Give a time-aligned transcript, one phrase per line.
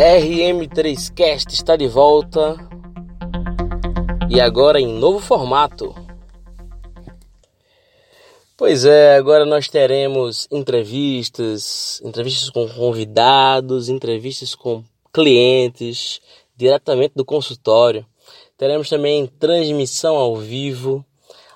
[0.00, 2.56] RM3Cast está de volta
[4.30, 5.94] e agora em novo formato.
[8.56, 14.82] Pois é, agora nós teremos entrevistas, entrevistas com convidados, entrevistas com
[15.12, 16.22] clientes,
[16.56, 18.06] diretamente do consultório.
[18.56, 21.04] Teremos também transmissão ao vivo,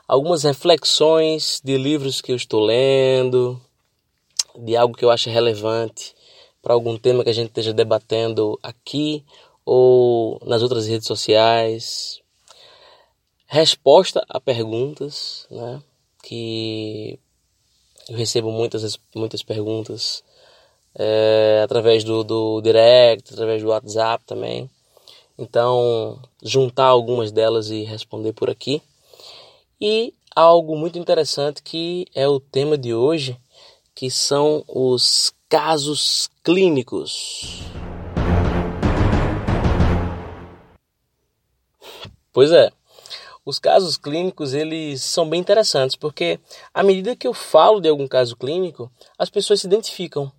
[0.07, 3.59] algumas reflexões de livros que eu estou lendo,
[4.55, 6.15] de algo que eu acho relevante
[6.65, 9.23] para algum tema que a gente esteja debatendo aqui
[9.66, 12.23] ou nas outras redes sociais.
[13.47, 15.83] Resposta a perguntas, né?
[16.23, 17.21] Que
[18.09, 20.24] eu recebo muitas, muitas perguntas
[20.95, 24.71] é, através do, do direct, através do WhatsApp também.
[25.38, 28.80] Então, juntar algumas delas e responder por aqui.
[29.79, 33.37] E algo muito interessante que é o tema de hoje,
[33.95, 37.62] que são os casos clínicos.
[42.32, 42.71] Pois é.
[43.46, 46.41] Os casos clínicos, eles são bem interessantes, porque
[46.73, 50.33] à medida que eu falo de algum caso clínico, as pessoas se identificam.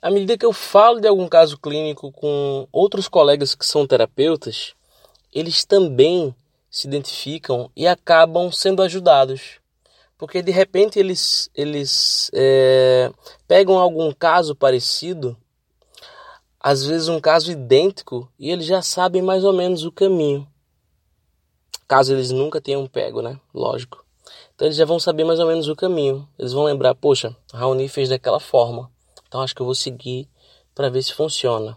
[0.00, 4.74] À medida que eu falo de algum caso clínico com outros colegas que são terapeutas,
[5.32, 6.34] eles também
[6.70, 9.63] se identificam e acabam sendo ajudados
[10.16, 13.12] porque de repente eles, eles é,
[13.46, 15.36] pegam algum caso parecido,
[16.60, 20.46] às vezes um caso idêntico, e eles já sabem mais ou menos o caminho.
[21.86, 23.38] Caso eles nunca tenham pego, né?
[23.52, 24.04] Lógico.
[24.54, 26.26] Então eles já vão saber mais ou menos o caminho.
[26.38, 28.90] Eles vão lembrar, poxa, Raoni fez daquela forma.
[29.26, 30.28] Então acho que eu vou seguir
[30.74, 31.76] para ver se funciona.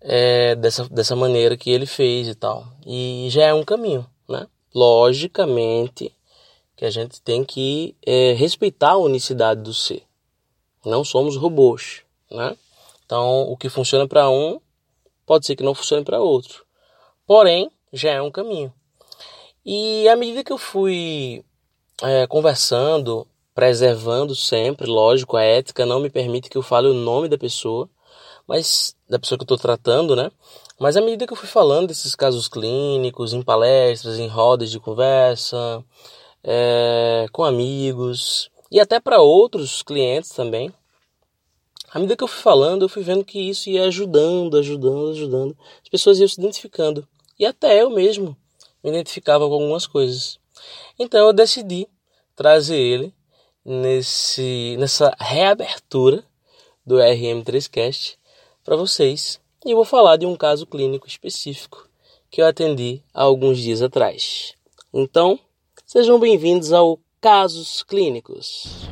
[0.00, 2.66] É, dessa, dessa maneira que ele fez e tal.
[2.86, 4.46] E já é um caminho, né?
[4.74, 6.14] Logicamente,
[6.80, 10.02] que a gente tem que é, respeitar a unicidade do ser.
[10.82, 12.00] Não somos robôs,
[12.30, 12.56] né?
[13.04, 14.58] Então, o que funciona para um
[15.26, 16.64] pode ser que não funcione para outro.
[17.26, 18.72] Porém, já é um caminho.
[19.62, 21.44] E à medida que eu fui
[22.00, 27.28] é, conversando, preservando sempre, lógico, a ética não me permite que eu fale o nome
[27.28, 27.90] da pessoa,
[28.48, 30.32] mas da pessoa que eu estou tratando, né?
[30.78, 34.80] Mas à medida que eu fui falando desses casos clínicos, em palestras, em rodas de
[34.80, 35.84] conversa,
[36.44, 40.72] é, com amigos e até para outros clientes também.
[41.92, 45.56] À medida que eu fui falando, eu fui vendo que isso ia ajudando, ajudando, ajudando.
[45.82, 47.06] As pessoas iam se identificando.
[47.38, 48.36] E até eu mesmo
[48.82, 50.38] me identificava com algumas coisas.
[50.98, 51.88] Então eu decidi
[52.36, 53.14] trazer ele
[53.64, 56.24] nesse, nessa reabertura
[56.86, 58.16] do RM3Cast
[58.64, 59.40] para vocês.
[59.64, 61.88] E eu vou falar de um caso clínico específico
[62.30, 64.54] que eu atendi há alguns dias atrás.
[64.92, 65.38] Então,
[65.92, 68.88] Sejam bem-vindos ao Casos Clínicos.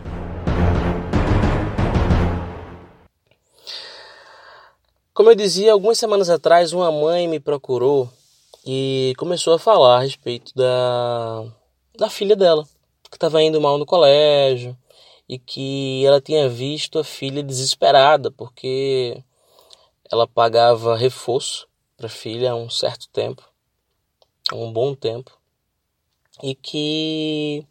[5.14, 8.10] Como eu dizia, algumas semanas atrás, uma mãe me procurou
[8.66, 11.44] e começou a falar a respeito da,
[11.97, 12.64] da filha dela,
[13.08, 14.76] que estava indo mal no colégio
[15.28, 19.22] e que ela tinha visto a filha desesperada porque
[20.10, 23.48] ela pagava reforço para a filha há um certo tempo,
[24.50, 25.38] há um bom tempo
[26.43, 27.66] e que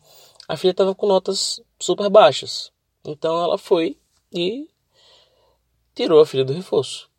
[0.47, 2.71] a filha estava com notas super baixas.
[3.05, 3.97] Então ela foi
[4.31, 4.67] e
[5.95, 7.09] tirou a filha do reforço.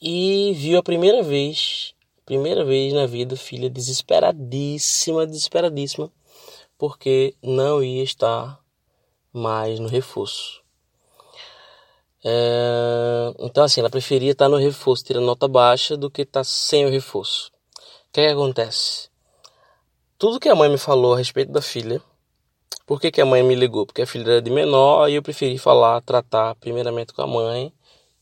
[0.00, 1.94] E viu a primeira vez,
[2.26, 6.10] primeira vez na vida, filha desesperadíssima, desesperadíssima,
[6.78, 8.60] porque não ia estar
[9.32, 10.62] mais no reforço.
[12.24, 13.34] É...
[13.38, 16.90] Então, assim, ela preferia estar no reforço, tirando nota baixa, do que estar sem o
[16.90, 17.50] reforço.
[18.08, 19.10] O que, é que acontece?
[20.18, 22.00] Tudo que a mãe me falou a respeito da filha.
[22.86, 23.86] Por que, que a mãe me ligou?
[23.86, 27.72] Porque a filha era de menor e eu preferi falar, tratar primeiramente com a mãe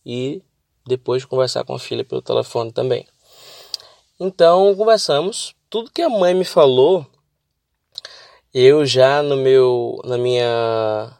[0.06, 0.42] e
[0.86, 3.06] depois conversar com a filha pelo telefone também.
[4.18, 5.54] Então conversamos.
[5.68, 7.06] Tudo que a mãe me falou,
[8.54, 11.18] eu já no meu, na minha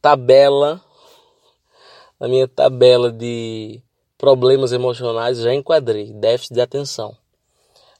[0.00, 0.80] tabela,
[2.20, 3.82] na minha tabela de
[4.18, 7.16] problemas emocionais, já enquadrei déficit de atenção.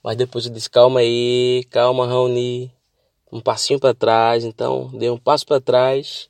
[0.02, 2.72] Mas depois eu disse: calma aí, calma, Raoni.
[3.30, 4.44] Um passinho para trás.
[4.44, 6.28] Então, dei um passo para trás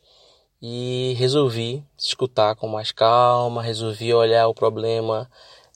[0.61, 3.63] e resolvi escutar com mais calma.
[3.63, 5.31] Resolvi olhar o problema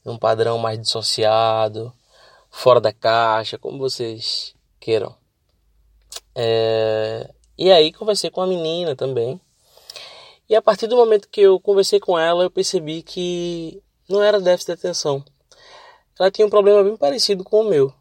[0.05, 1.93] num padrão mais dissociado,
[2.51, 5.15] fora da caixa, como vocês queiram.
[6.35, 7.29] É...
[7.59, 9.41] E aí, conversei com a menina também.
[10.49, 14.41] E a partir do momento que eu conversei com ela, eu percebi que não era
[14.41, 15.25] déficit de atenção
[16.19, 17.93] ela tinha um problema bem parecido com o meu.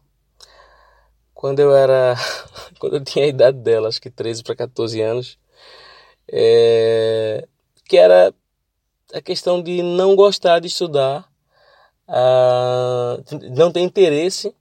[1.34, 2.14] Quando eu era.
[2.78, 5.38] quando eu tinha a idade dela, acho que 13 para 14 anos.
[6.28, 7.46] É,
[7.84, 8.34] que era
[9.14, 11.28] a questão de não gostar de estudar,
[12.08, 13.22] uh,
[13.56, 14.54] não ter interesse,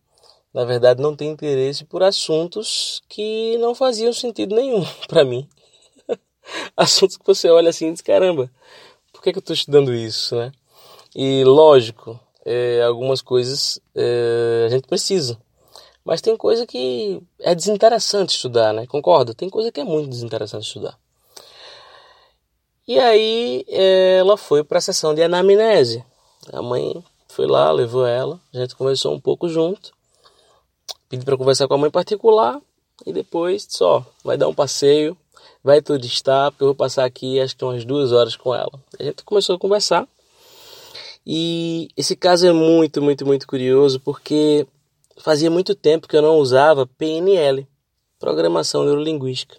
[0.54, 5.48] na verdade, não ter interesse por assuntos que não faziam sentido nenhum para mim.
[6.78, 8.52] assuntos que você olha assim e diz: caramba,
[9.12, 10.52] por que, que eu estou estudando isso, né?
[11.16, 15.38] E lógico, é, algumas coisas é, a gente precisa.
[16.04, 18.86] Mas tem coisa que é desinteressante estudar, né?
[18.86, 19.34] Concorda?
[19.34, 20.98] Tem coisa que é muito desinteressante estudar.
[22.88, 26.06] E aí ela foi para a sessão de anamnese.
[26.54, 29.92] A mãe foi lá, levou ela, a gente conversou um pouco junto.
[31.10, 32.62] Pedi para conversar com a mãe particular
[33.06, 35.18] e depois só vai dar um passeio,
[35.64, 38.72] vai turistar, porque eu vou passar aqui acho que umas duas horas com ela.
[39.00, 40.08] A gente começou a conversar.
[41.26, 44.68] E esse caso é muito, muito, muito curioso porque
[45.18, 47.68] fazia muito tempo que eu não usava PNL,
[48.20, 49.58] Programação Neurolinguística.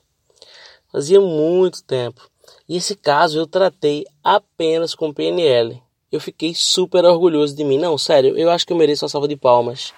[0.92, 2.22] Fazia muito tempo.
[2.68, 5.82] E esse caso eu tratei apenas com PNL.
[6.10, 7.78] Eu fiquei super orgulhoso de mim.
[7.78, 9.92] Não, sério, eu acho que eu mereço uma salva de palmas.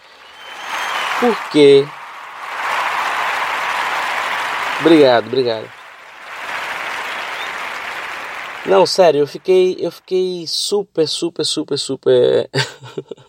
[1.21, 1.87] Por quê?
[4.81, 5.78] Obrigado, obrigado.
[8.67, 12.51] Não, sério, eu fiquei, eu fiquei super, super, super, super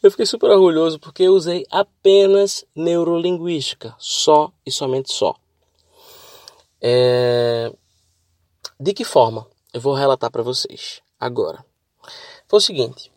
[0.00, 5.34] Eu fiquei super orgulhoso porque eu usei apenas neurolinguística, só e somente só.
[6.80, 7.72] É...
[8.78, 9.44] De que forma?
[9.72, 11.64] Eu vou relatar para vocês agora.
[12.46, 13.10] Foi o seguinte: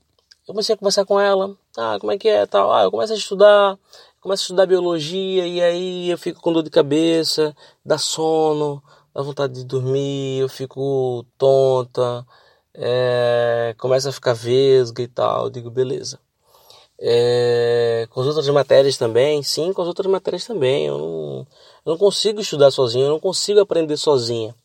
[0.47, 2.73] eu comecei a conversar com ela, ah, como é que é, tal.
[2.73, 3.77] Ah, eu começo a estudar,
[4.19, 7.55] começo a estudar biologia e aí eu fico com dor de cabeça,
[7.85, 8.81] dá sono,
[9.13, 12.25] dá vontade de dormir, eu fico tonta,
[12.73, 15.45] é, começa a ficar vesga e tal.
[15.45, 16.19] Eu digo, beleza.
[16.99, 20.85] É, com as outras matérias também, sim, com as outras matérias também.
[20.85, 21.47] Eu não,
[21.85, 24.55] eu não consigo estudar sozinho, eu não consigo aprender sozinha.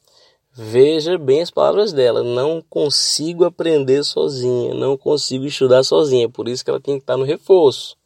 [0.52, 2.22] Veja bem as palavras dela.
[2.22, 6.28] Não consigo aprender sozinha, não consigo estudar sozinha.
[6.28, 7.96] Por isso que ela tinha que estar no reforço.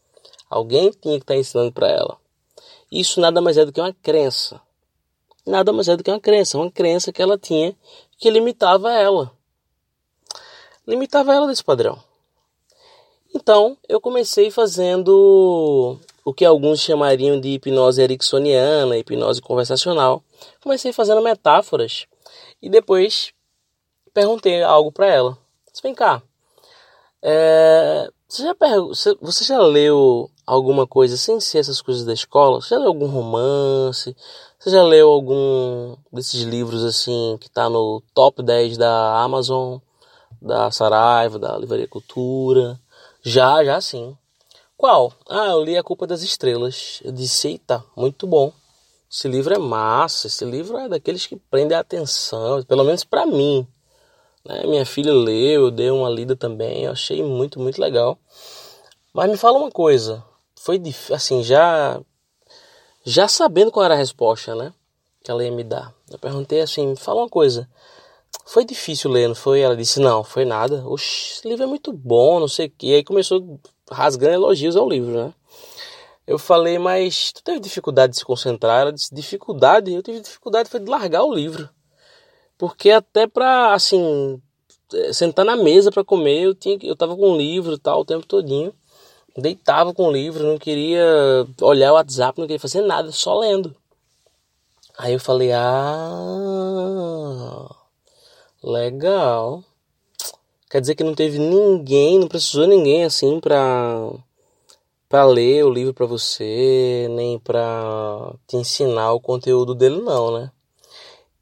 [0.48, 2.16] Alguém tinha que estar ensinando para ela.
[2.90, 4.60] Isso nada mais é do que uma crença.
[5.46, 7.74] Nada mais é do que uma crença, uma crença que ela tinha
[8.18, 9.32] que limitava ela.
[10.86, 11.98] Limitava ela desse padrão.
[13.34, 20.22] Então, eu comecei fazendo o que alguns chamariam de hipnose ericksoniana, hipnose conversacional.
[20.62, 22.06] Comecei fazendo metáforas
[22.60, 23.32] e depois
[24.12, 25.38] perguntei algo para ela.
[25.70, 26.22] Disse, vem cá,
[27.22, 28.54] é, você, já
[29.20, 32.60] você já leu alguma coisa sem ser essas coisas da escola?
[32.60, 34.16] Você já leu algum romance?
[34.60, 39.78] Você já leu algum desses livros assim que está no top 10 da Amazon,
[40.40, 42.78] da Saraiva, da Livraria Cultura?
[43.22, 44.14] Já, já sim.
[44.76, 45.14] Qual?
[45.26, 47.00] Ah, eu li A Culpa das Estrelas.
[47.02, 48.52] Eu disse, eita, muito bom.
[49.10, 53.24] Esse livro é massa, esse livro é daqueles que prendem a atenção, pelo menos para
[53.24, 53.66] mim.
[54.44, 54.66] Né?
[54.66, 58.18] Minha filha leu, eu dei uma lida também, eu achei muito, muito legal.
[59.14, 60.22] Mas me fala uma coisa,
[60.54, 60.78] foi
[61.14, 61.98] assim, já
[63.04, 64.72] já sabendo qual era a resposta, né,
[65.22, 65.94] que ela ia me dar.
[66.10, 67.68] Eu perguntei assim, me fala uma coisa,
[68.44, 69.60] foi difícil ler, não foi?
[69.60, 70.86] Ela disse, não, foi nada.
[70.86, 72.88] Oxe, esse livro é muito bom, não sei o que.
[72.88, 73.60] E aí começou
[73.90, 75.34] rasgando elogios ao livro, né?
[76.26, 78.82] Eu falei, mas tu teve dificuldade de se concentrar?
[78.82, 79.92] Ela disse, dificuldade?
[79.92, 81.68] Eu tive dificuldade foi de largar o livro.
[82.56, 84.40] Porque até pra, assim,
[84.92, 88.04] eh, sentar na mesa para comer, eu tinha eu tava com um livro tal o
[88.04, 88.72] tempo todinho.
[89.36, 93.74] Deitava com o livro, não queria olhar o WhatsApp, não queria fazer nada, só lendo.
[94.98, 96.90] Aí eu falei, ah,
[98.62, 99.64] Legal.
[100.68, 104.12] Quer dizer que não teve ninguém, não precisou ninguém assim pra,
[105.08, 110.52] pra ler o livro pra você, nem pra te ensinar o conteúdo dele, não, né?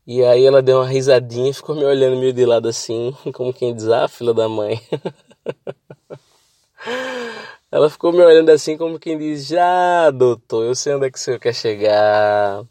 [0.07, 3.52] E aí ela deu uma risadinha e ficou me olhando meio de lado assim, como
[3.52, 4.80] quem diz, ah, filha da mãe.
[7.70, 11.18] ela ficou me olhando assim como quem diz, já, doutor, eu sei onde é que
[11.18, 12.64] o senhor quer chegar.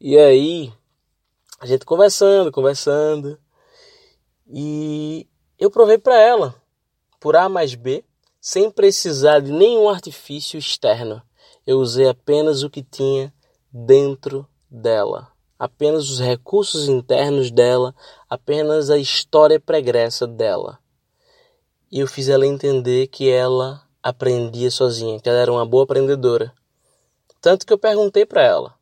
[0.00, 0.72] E aí,
[1.60, 3.38] a gente conversando, conversando.
[4.48, 5.28] E
[5.58, 6.54] eu provei para ela,
[7.20, 8.04] por A mais B,
[8.40, 11.22] sem precisar de nenhum artifício externo.
[11.66, 13.32] Eu usei apenas o que tinha
[13.72, 17.94] dentro dela, apenas os recursos internos dela,
[18.28, 20.78] apenas a história pregressa dela.
[21.90, 26.52] E eu fiz ela entender que ela aprendia sozinha, que ela era uma boa aprendedora.
[27.40, 28.74] Tanto que eu perguntei para ela: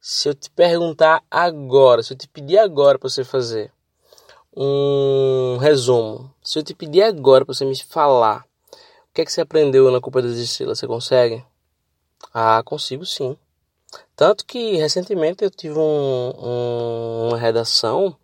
[0.00, 3.72] se eu te perguntar agora, se eu te pedir agora para você fazer,
[4.56, 6.32] um resumo.
[6.42, 8.44] Se eu te pedir agora para você me falar
[9.12, 11.44] o que é que você aprendeu na Culpa das Estrelas, você consegue?
[12.32, 13.36] Ah, consigo sim.
[14.16, 18.16] Tanto que recentemente eu tive um, um, uma redação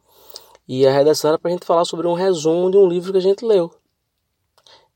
[0.67, 3.19] E a redação era para a gente falar sobre um resumo de um livro que
[3.19, 3.78] a gente leu.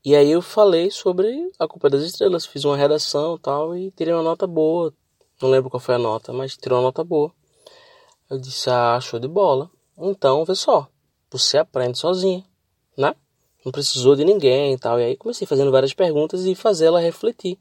[0.05, 4.13] E aí eu falei sobre A Culpa das Estrelas, fiz uma redação tal e tirei
[4.13, 4.93] uma nota boa.
[5.41, 7.31] Não lembro qual foi a nota, mas tirei uma nota boa.
[8.29, 9.71] Eu disse, ah, show de bola.
[9.97, 10.89] Então, vê só,
[11.31, 12.43] você aprende sozinha,
[12.97, 13.15] né?
[13.63, 14.99] Não precisou de ninguém e tal.
[14.99, 17.57] E aí comecei fazendo várias perguntas e fazê-la refletir.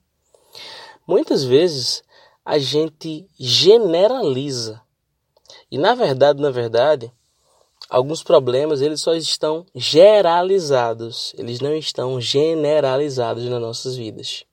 [1.07, 2.03] Muitas vezes
[2.45, 4.83] a gente generaliza.
[5.71, 7.13] E na verdade, na verdade,
[7.93, 14.45] alguns problemas eles só estão geralizados, eles não estão generalizados nas nossas vidas.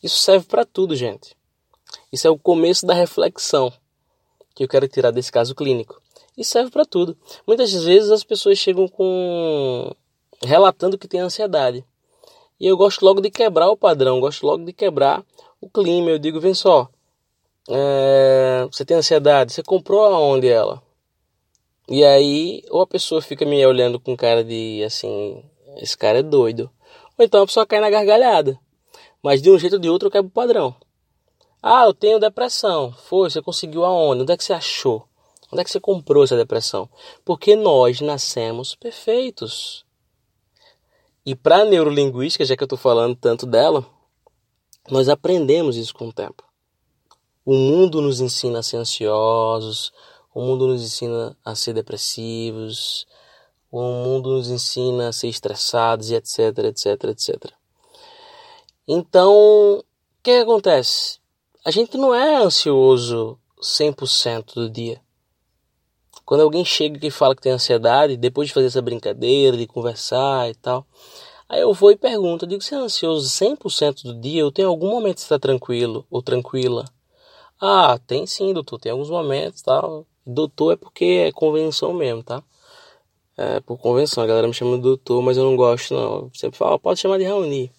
[0.00, 1.36] Isso serve para tudo, gente.
[2.12, 3.72] Isso é o começo da reflexão
[4.54, 6.00] que eu quero tirar desse caso clínico.
[6.38, 7.16] Isso serve para tudo.
[7.44, 9.92] Muitas vezes as pessoas chegam com
[10.40, 11.84] relatando que tem ansiedade.
[12.60, 15.24] E eu gosto logo de quebrar o padrão, gosto logo de quebrar
[15.60, 16.10] o clima.
[16.10, 16.88] Eu digo, vem só,
[17.68, 20.80] é, você tem ansiedade, você comprou aonde ela?
[21.88, 25.42] E aí, ou a pessoa fica me olhando com cara de assim,
[25.76, 26.70] esse cara é doido.
[27.18, 28.58] Ou então a pessoa cai na gargalhada.
[29.22, 30.74] Mas de um jeito ou de outro eu quebro o padrão.
[31.62, 32.92] Ah, eu tenho depressão.
[32.92, 34.22] Foi, você conseguiu aonde?
[34.22, 35.06] Onde é que você achou?
[35.52, 36.88] Onde é que você comprou essa depressão?
[37.24, 39.84] Porque nós nascemos perfeitos.
[41.26, 43.84] E para a neurolinguística, já que eu estou falando tanto dela,
[44.88, 46.44] nós aprendemos isso com o tempo.
[47.44, 49.92] O mundo nos ensina a ser ansiosos,
[50.34, 53.06] o mundo nos ensina a ser depressivos,
[53.70, 57.52] o mundo nos ensina a ser estressados e etc, etc, etc.
[58.86, 59.34] Então,
[59.78, 59.84] o
[60.22, 61.18] que acontece?
[61.64, 65.00] A gente não é ansioso 100% do dia.
[66.24, 70.48] Quando alguém chega e fala que tem ansiedade, depois de fazer essa brincadeira, de conversar
[70.48, 70.86] e tal,
[71.48, 74.64] aí eu vou e pergunto, eu digo, você é ansioso 100% do dia ou tem
[74.64, 76.84] algum momento que você está tranquilo ou tranquila?
[77.60, 80.06] Ah, tem sim, doutor, tem alguns momentos tal.
[80.32, 82.42] Doutor é porque é convenção mesmo, tá?
[83.36, 86.02] É por convenção, a galera me chama de doutor, mas eu não gosto não.
[86.02, 87.72] Eu sempre falo, pode chamar de Raoni.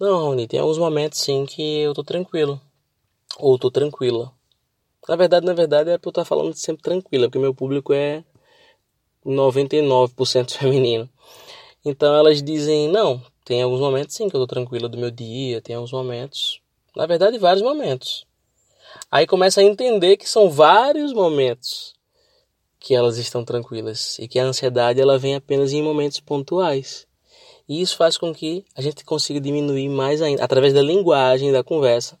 [0.00, 2.60] Não, Raoni, tem alguns momentos sim que eu tô tranquilo.
[3.38, 4.32] Ou tô tranquila.
[5.06, 8.24] Na verdade, na verdade, é por estar falando sempre tranquila, porque meu público é
[9.26, 11.08] 99% feminino.
[11.84, 15.60] Então elas dizem, não, tem alguns momentos sim que eu tô tranquila do meu dia,
[15.60, 16.60] tem alguns momentos,
[16.96, 18.27] na verdade, vários momentos.
[19.10, 21.94] Aí começa a entender que são vários momentos
[22.78, 27.06] que elas estão tranquilas e que a ansiedade ela vem apenas em momentos pontuais.
[27.68, 31.62] E isso faz com que a gente consiga diminuir mais ainda, através da linguagem, da
[31.62, 32.18] conversa,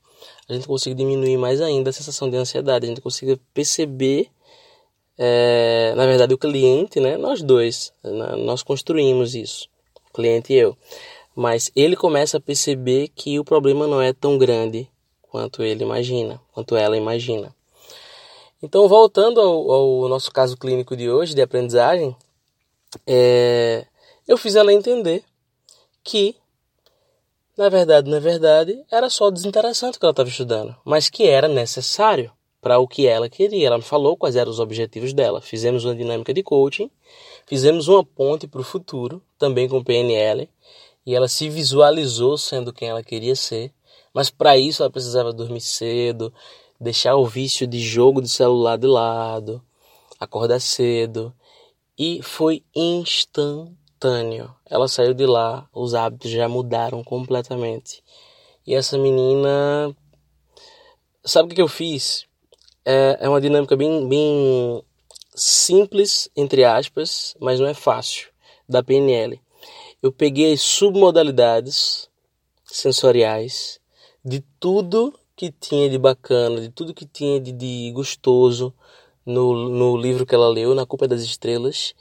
[0.48, 4.28] a gente consiga diminuir mais ainda a sensação de ansiedade, a gente consiga perceber,
[5.16, 7.16] é, na verdade, o cliente, né?
[7.16, 9.68] Nós dois, nós construímos isso,
[10.10, 10.76] o cliente e eu.
[11.34, 14.90] Mas ele começa a perceber que o problema não é tão grande
[15.38, 17.54] quanto ele imagina, quanto ela imagina.
[18.60, 22.16] Então, voltando ao, ao nosso caso clínico de hoje, de aprendizagem,
[23.06, 23.86] é,
[24.26, 25.22] eu fiz ela entender
[26.02, 26.34] que
[27.56, 31.46] na verdade, na verdade, era só desinteressante o que ela estava estudando, mas que era
[31.46, 33.68] necessário para o que ela queria.
[33.68, 35.40] Ela me falou quais eram os objetivos dela.
[35.40, 36.90] Fizemos uma dinâmica de coaching,
[37.46, 40.48] fizemos uma ponte para o futuro, também com PNL,
[41.06, 43.72] e ela se visualizou sendo quem ela queria ser,
[44.18, 46.34] mas para isso ela precisava dormir cedo,
[46.80, 49.62] deixar o vício de jogo de celular de lado,
[50.18, 51.32] acordar cedo,
[51.96, 54.52] e foi instantâneo.
[54.68, 58.02] Ela saiu de lá, os hábitos já mudaram completamente.
[58.66, 59.94] E essa menina.
[61.24, 62.26] Sabe o que eu fiz?
[62.84, 64.82] É, é uma dinâmica bem, bem
[65.32, 68.30] simples, entre aspas, mas não é fácil,
[68.68, 69.40] da PNL.
[70.02, 72.10] Eu peguei as submodalidades
[72.64, 73.77] sensoriais
[74.28, 78.74] de tudo que tinha de bacana, de tudo que tinha de, de gostoso
[79.24, 81.94] no, no livro que ela leu, Na Culpa das Estrelas,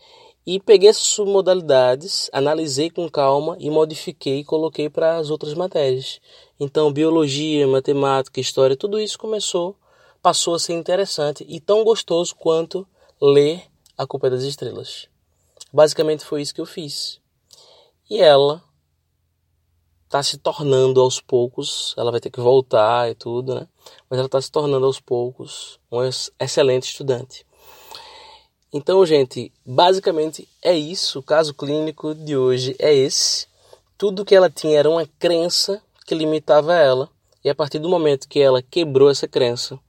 [0.45, 6.19] e peguei essas submodalidades, analisei com calma e modifiquei e coloquei para as outras matérias.
[6.59, 9.75] Então, biologia, matemática, história, tudo isso começou,
[10.21, 12.87] passou a ser interessante e tão gostoso quanto
[13.21, 13.63] ler
[13.97, 15.07] A Culpa das Estrelas.
[15.71, 17.19] Basicamente foi isso que eu fiz.
[18.09, 18.63] E ela
[20.07, 23.67] está se tornando aos poucos, ela vai ter que voltar e tudo, né?
[24.09, 26.09] Mas ela está se tornando aos poucos uma
[26.39, 27.45] excelente estudante.
[28.71, 31.19] Então, gente, basicamente é isso.
[31.19, 33.47] O caso clínico de hoje é esse.
[33.97, 37.09] Tudo que ela tinha era uma crença que limitava ela.
[37.43, 39.79] E a partir do momento que ela quebrou essa crença,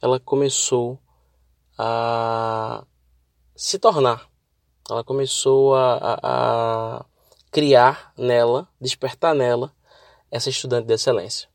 [0.00, 0.98] ela começou
[1.76, 2.84] a
[3.54, 4.28] se tornar.
[4.90, 7.04] Ela começou a, a, a
[7.50, 9.72] criar nela, despertar nela,
[10.30, 11.48] essa estudante de excelência.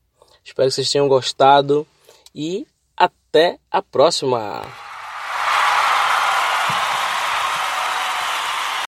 [0.44, 1.86] Espero que vocês tenham gostado
[2.34, 4.62] e até a próxima!